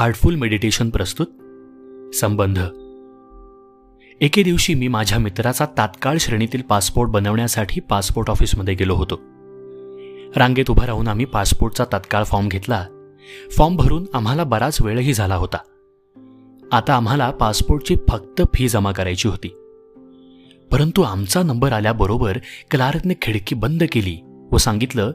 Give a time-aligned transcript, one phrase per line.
[0.00, 1.26] Heartful meditation प्रस्तुत
[2.14, 2.58] संबंध.
[4.20, 9.14] एके दिवशी मी माझ्या मित्राचा तात्काळ श्रेणीतील पासपोर्ट बनवण्यासाठी पासपोर्ट ऑफिसमध्ये गेलो होतो.
[10.36, 12.86] रांगेत उभं राहून आम्ही पासपोर्टचा तात्काळ फॉर्म घेतला.
[13.58, 15.58] फॉर्म भरून आम्हाला बराच वेळही झाला होता.
[16.72, 19.48] आता आम्हाला पासपोर्टची फक्त फी जमा करायची होती.
[20.72, 22.38] परंतु आमचा नंबर आल्याबरोबर
[22.70, 24.18] क्लार्कने खिडकी बंद केली
[24.52, 25.12] व सांगितलं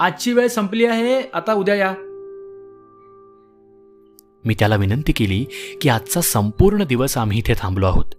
[0.00, 1.94] आजची वेळ संपली आहे आता उद्या या.
[4.44, 5.44] मी त्याला विनंती केली
[5.80, 8.14] की आजचा संपूर्ण दिवस आम्ही इथे थांबलो आहोत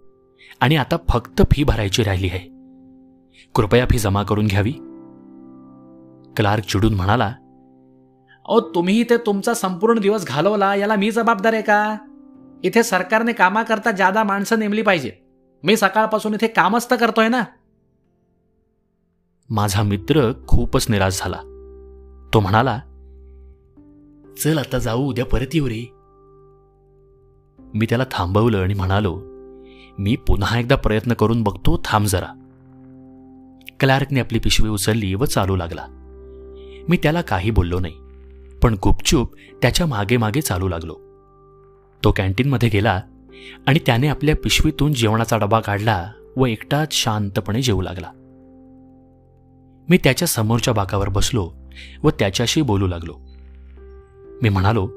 [0.59, 2.49] आणि आता फक्त फी भरायची राहिली आहे.
[3.55, 4.71] कृपया फी जमा करून घ्यावी.
[6.37, 7.25] क्लार्क चिडून म्हणाला
[8.45, 11.97] अहो तुम्ही इथे तुमचा संपूर्ण दिवस घालवला याला मी जबाबदार आहे का?
[12.63, 15.11] इथे सरकारने कामाकरता जादा माणसं नेमली पाहिजेत.
[15.63, 17.43] मी सकाळपासून इथे कामच तर करतोय ना.
[19.49, 21.37] माझा मित्र खूपच निराश झाला.
[22.33, 22.79] तो म्हणाला
[24.43, 26.00] चल आता जाऊ उद्या परत येऊ रे.
[27.73, 29.21] मी त्याला थांबवलं आणि म्हणालो
[29.97, 32.27] मी पुन्हा एकदा प्रयत्न करून बघतो थांब जरा.
[33.79, 35.85] क्लार्कने आपली पिशवी उचलली व चालू लागला.
[36.89, 37.93] मी त्याला काही बोललो नाही
[38.63, 40.93] पण गुपचूप त्याच्यामागे मागे चालू लागलो.
[42.03, 43.01] तो कॅन्टीनमध्ये गेला
[43.67, 48.11] आणि त्याने आपल्या पिशवीतून जेवणाचा डबा काढला व एकटाच शांतपणे जेवू लागला.
[49.89, 51.51] मी त्याच्या समोरच्या बाकावर बसलो
[52.03, 53.13] व त्याच्याशी बोलू लागलो.
[54.41, 54.89] मी म्हणालो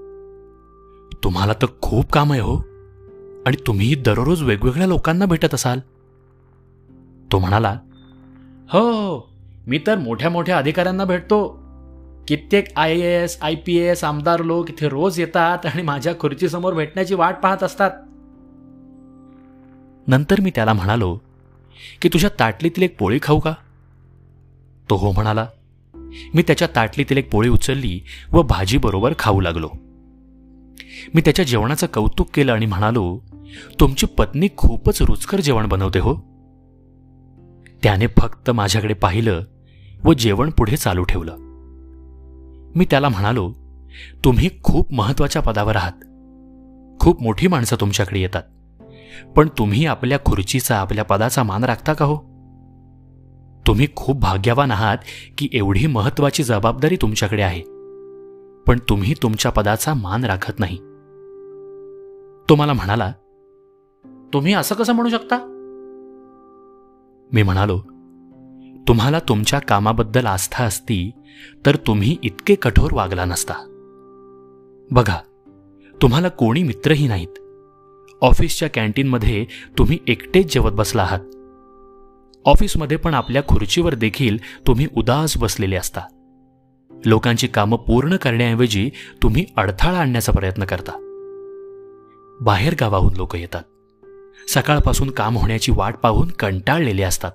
[1.25, 2.57] तुम्हाला तर खूप काम आहे हो.
[3.47, 5.81] आणि तुम्ही दररोज वेगवेगळ्या लोकांना भेटत असाल.
[7.33, 7.79] तो म्हणाला
[8.73, 9.33] हो हो, हो
[9.67, 11.61] मी तर मोठ्या मोठ्या अधिकाऱ्यांना भेटतो.
[12.29, 16.75] कित्येक I A S I P S आमदार लोक इथे रोज येतात आणि माझ्या खुर्चीसमोर
[16.75, 17.91] भेटण्याची वाट पाहत असतात.
[20.07, 21.19] नंतर मी त्याला म्हणालो
[22.03, 23.53] की तुझ्या ताटलीतील एक पोळी खाऊ का?
[24.91, 25.47] तो हो म्हणाला
[26.35, 28.01] मी त्याच्या ताटलीतील एक पोळी उचलली
[28.33, 29.69] व भाजीबरोबर खाऊ लागलो.
[31.15, 33.19] मी त्याच्या जेवणाचं कौतुक केलं आणि म्हणालो
[33.81, 36.15] तुमची पत्नी खूपच रुचकर जेवण बनवते हो.
[37.83, 39.43] त्याने फक्त माझ्याकडे पाहिलं
[40.05, 41.37] व जेवण पुढे चालू ठेवलं.
[42.77, 43.53] मी त्याला म्हणालो
[44.25, 45.93] तुम्ही खूप महत्त्वाच्या पदावर आहात.
[47.01, 48.43] खूप मोठी माणसं तुमच्याकडे येतात.
[49.37, 52.17] पण तुम्ही आपल्या खुर्चीचा आपल्या पदाचा मान राखता का हो?
[53.67, 54.99] तुम्ही खूप भाग्यवान आहात
[55.39, 57.63] की एवढी महत्वाची जबाबदारी तुमच्याकडे आहे.
[58.67, 60.77] पण तुम्ही तुमच्या पदाचा मान राखत नाही.
[62.49, 63.13] तो मला म्हणाला
[64.33, 65.39] तुम्ही असं कसं म्हणू शकता?
[67.33, 67.79] मी म्हणालो
[68.89, 71.11] तुम्हाला तुमच्या कामाबद्दल आस्था असती
[71.67, 73.55] तर तुम्ही इतके कठोर वागला नसता.
[74.91, 75.19] बघा
[76.03, 77.39] तुम्हाला कोणी मित्रही नाहीत.
[78.21, 79.47] ऑफिसच्या कॅन्टीनमध्ये
[79.79, 81.21] तुम्ही एकटेच जेवत बसला आहात.
[82.45, 86.01] ऑफिसमध्ये पण आपल्या खुर्चीवर देखील तुम्ही उदास बसलेले असता.
[87.05, 88.91] लोकांची कामं पूर्ण करण्याऐवजी
[89.23, 90.93] तुम्ही अडथळा आणण्याचा प्रयत्न करता.
[92.41, 93.63] बाहेर गावाहून लोक येतात.
[94.49, 97.33] सकाळपासून काम होण्याची वाट पाहून कंटाळलेले असतात.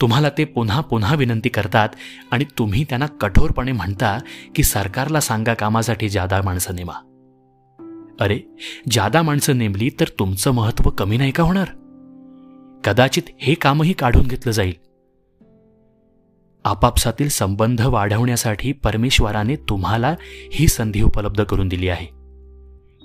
[0.00, 1.88] तुम्हाला ते पुन्हा पुन्हा विनंती करतात
[2.30, 4.18] आणि तुम्ही त्यांना कठोरपणे म्हणता
[4.54, 6.92] की सरकारला सांगा कामासाठी जादा माणसं नेमा.
[8.20, 8.40] अरे
[8.90, 11.68] जादा माणसं नेमली तर तुमचं महत्त्व कमी नाही का होणार?
[12.84, 14.87] कदाचित हे कामही काढून घेतलं जाईल.
[16.68, 20.14] आपापसातील संबंध वाढवण्यासाठी परमेश्वराने तुम्हाला
[20.52, 22.06] ही संधी उपलब्ध करून दिली आहे.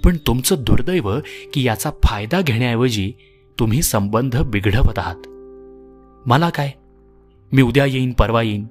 [0.03, 1.19] पण तुमचं दुर्दैव
[1.53, 3.13] की याचा फायदा घेण्याऐवजी
[3.59, 5.15] तुम्ही संबंध बिघडवत आहात.
[6.27, 6.71] मला काय?
[7.51, 8.65] मी उद्या येईन परवा येईन.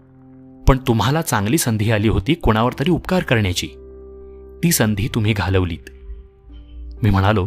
[0.68, 3.66] पण तुम्हाला चांगली संधी आली होती कोणावर तरी उपकार करण्याची.
[4.64, 5.90] ती संधी तुम्ही घालवलीत.
[7.02, 7.46] मी म्हणालो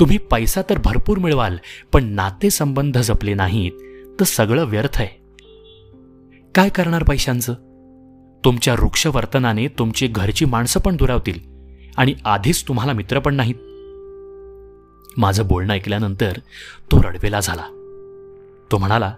[0.00, 1.56] तुम्ही पैसा तर भरपूर मिळवाल
[1.92, 3.72] पण नातेसंबंध जपले नाहीत
[4.20, 5.23] तर सगळं व्यर्थ आहे.
[6.54, 7.52] काय करणार पैशांचं?
[8.44, 11.38] तुमच्या वृक्ष वर्तनाने तुमची घरची माणसं पण दुरावतील
[11.96, 13.54] आणि आधीच तुम्हाला मित्र पण नाहीत.
[15.16, 16.32] माझं बोलणं ऐकल्यानंतर
[16.92, 17.62] तो रडवेला झाला.
[18.72, 19.14] तो म्हणाला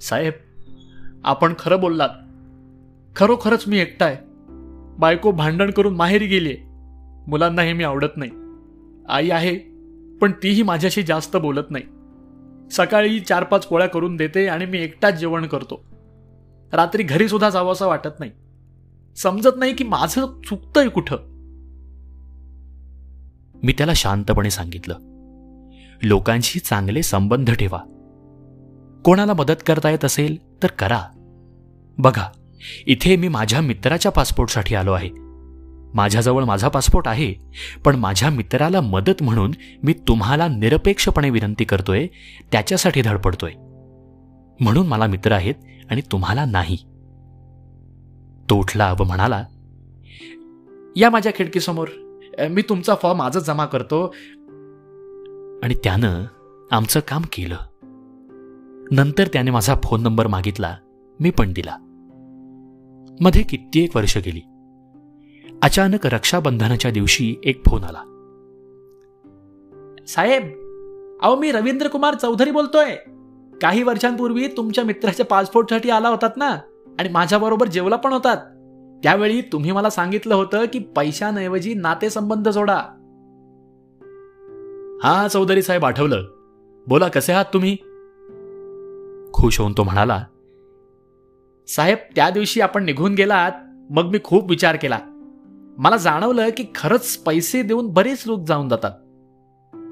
[0.00, 0.32] साहेब
[1.24, 2.08] आपण खरं बोललात.
[3.16, 4.16] खरोखरच मी एकटा आहे.
[4.98, 6.56] बायको भांडण करून माहेरी गेलीये
[7.26, 8.30] मुलांना हे मी आवडत नाही.
[9.08, 9.58] आई आहे
[10.20, 11.84] पण तीही माझ्याशी जास्त बोलत नाही.
[12.70, 15.93] सकाळी चार पाच पोळ्या करून देते आणि मी एकटाच जेवण करतो.
[16.74, 18.30] रात्री घरी सुद्धा जावं असं वाटत नाही.
[19.16, 21.16] समजत नाही की माझं चुकतंय कुठं.
[23.62, 24.98] मी त्याला शांतपणे सांगितलं
[26.02, 27.78] लोकांशी चांगले संबंध ठेवा.
[29.04, 31.00] कोणाला मदत करता येत असेल तर करा.
[31.98, 32.28] बघा
[32.86, 35.10] इथे मी माझ्या मित्राच्या पासपोर्टसाठी आलो आहे.
[35.94, 37.34] माझ्याजवळ माझा पासपोर्ट आहे
[37.84, 42.06] पण माझ्या मित्राला मदत म्हणून मी तुम्हाला निरपेक्षपणे विनंती करतोय
[42.52, 43.52] त्याच्यासाठी धडपडतोय.
[44.60, 45.54] म्हणून मला मित्र आहेत
[45.90, 46.76] आणि तुम्हाला नाही.
[48.50, 49.44] तो उठला व म्हणाला
[50.96, 51.88] या माझ्या खिडकीसमोर.
[52.50, 54.06] मी तुमचा फॉर्म आजच जमा करतो.
[55.62, 56.24] आणि त्यानं
[56.70, 57.56] आमचं काम केलं.
[58.92, 60.76] नंतर त्याने माझा फोन नंबर मागितला
[61.20, 61.76] मी पण दिला.
[63.20, 64.40] मध्ये कित्येक वर्ष गेली.
[65.62, 68.02] अचानक रक्षाबंधनाच्या दिवशी एक फोन आला.
[70.08, 70.42] साहेब
[71.22, 72.96] अहो मी रवींद्र कुमार चौधरी बोलतोय.
[73.62, 76.50] काही वर्षांपूर्वी तुमच्या मित्राच्या पासपोर्टसाठी आला होतात ना?
[76.98, 78.36] आणि माझ्याबरोबर जेवला पण होतात.
[79.02, 82.76] त्यावेळी तुम्ही मला सांगितलं होतं की पैशांऐवजी नातेसंबंध जोडा.
[85.02, 86.22] हा चौधरी साहेब आठवलं.
[86.86, 87.76] बोला कसे आहात तुम्ही?
[89.32, 90.24] खुश होऊन तो म्हणाला
[91.68, 93.52] साहेब त्या दिवशी आपण निघून गेलात
[93.90, 94.98] मग मी खूप विचार केला.
[95.78, 98.90] मला जाणवलं की खरंच पैसे देऊन बरेच लोक जाऊन जातात.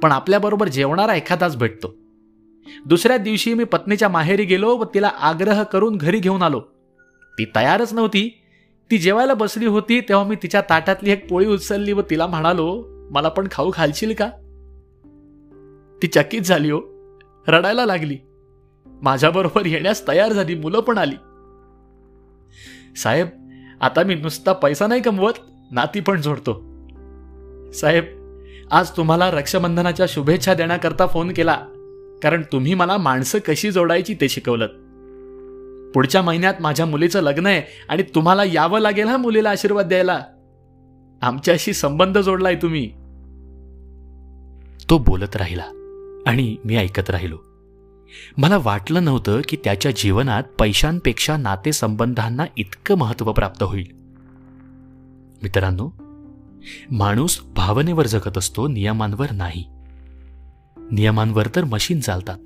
[0.03, 2.01] पण आपल्याबरोबर जेवणारा एखादाच भेटतो.
[2.87, 6.61] दुसऱ्या दिवशी मी पत्नीच्या माहेरी गेलो व तिला आग्रह करून घरी घेऊन आलो.
[7.38, 8.38] ती तयारच नव्हती.
[8.91, 13.29] ती जेवायला बसली होती तेव्हा मी तिच्या ताटातली एक पोळी उचलली व तिला म्हणालो मला
[13.29, 14.31] पण खाऊ घालशील का?
[16.03, 16.81] ती चकित झाली हो.
[17.49, 18.19] रडायला लागली.
[18.87, 21.14] माझ्याबरोबर येण्यास तयार झाली मुलं पण आली.
[22.97, 23.26] साहेब
[23.81, 25.32] आता मी नुसता पैसा नाही कमवत
[25.70, 26.53] नाती पण जोडतो.
[27.73, 28.05] साहेब
[28.70, 31.67] आज तुम्हाला रक्षाबंधनाच्या शुभेच्छा देण्याकरता फोन केला.
[32.22, 34.66] कारण तुम्ही मला माणसं कशी जोडायची ते शिकवलं.
[35.94, 40.20] पुढच्या महिन्यात माझ्या मुलीचं लग्न आहे आणि तुम्हाला यावं लागेल हा मुलीला आशीर्वाद द्यायला.
[41.22, 42.88] आमच्याशी संबंध जोडलाय तुम्ही.
[44.90, 45.62] तो बोलत राहिला
[46.26, 47.38] आणि मी ऐकत राहिलो.
[48.36, 53.86] मला वाटलं नव्हतं की त्याच्या जीवनात पैशांपेक्षा नातेसंबंधांना इतकं महत्त्व प्राप्त होईल.
[55.42, 55.90] मित्रांनो
[56.90, 59.64] माणूस भावनेवर जगत असतो नियमांवर नाही.
[60.92, 62.38] नियमांवर तर मशीन चालतात.